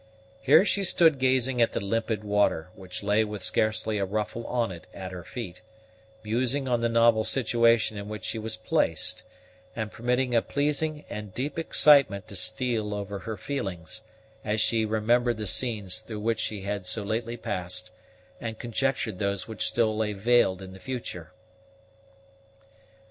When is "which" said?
2.73-3.03, 8.09-8.25, 16.21-16.39, 19.47-19.67